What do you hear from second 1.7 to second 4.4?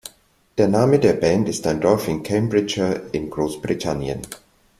Dorf in Cambridgeshire in Großbritannien.